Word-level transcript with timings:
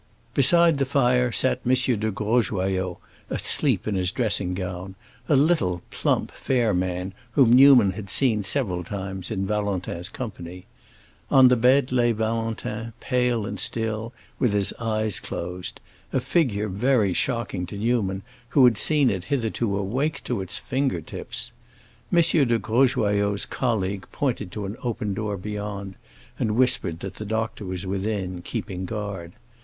Beside 0.33 0.79
the 0.79 0.85
fire 0.85 1.31
sat 1.31 1.59
M. 1.63 1.75
de 1.75 2.09
Grosjoyaux 2.11 2.97
asleep 3.29 3.87
in 3.87 3.93
his 3.93 4.11
dressing 4.11 4.55
gown—a 4.55 5.35
little 5.35 5.83
plump, 5.91 6.31
fair 6.31 6.73
man 6.73 7.13
whom 7.33 7.53
Newman 7.53 7.91
had 7.91 8.09
seen 8.09 8.41
several 8.41 8.83
times 8.83 9.29
in 9.29 9.45
Valentin's 9.45 10.09
company. 10.09 10.65
On 11.29 11.49
the 11.49 11.55
bed 11.55 11.91
lay 11.91 12.13
Valentin, 12.13 12.93
pale 12.99 13.45
and 13.45 13.59
still, 13.59 14.11
with 14.39 14.53
his 14.53 14.73
eyes 14.79 15.19
closed—a 15.19 16.19
figure 16.19 16.67
very 16.67 17.13
shocking 17.13 17.67
to 17.67 17.77
Newman, 17.77 18.23
who 18.49 18.65
had 18.65 18.79
seen 18.79 19.11
it 19.11 19.25
hitherto 19.25 19.77
awake 19.77 20.23
to 20.23 20.41
its 20.41 20.57
fingertips. 20.57 21.51
M. 22.11 22.21
de 22.23 22.57
Grosjoyaux's 22.57 23.45
colleague 23.45 24.07
pointed 24.11 24.51
to 24.51 24.65
an 24.65 24.77
open 24.81 25.13
door 25.13 25.37
beyond, 25.37 25.93
and 26.39 26.55
whispered 26.55 27.01
that 27.01 27.17
the 27.17 27.23
doctor 27.25 27.63
was 27.65 27.85
within, 27.85 28.41
keeping 28.41 28.85
guard. 28.85 29.33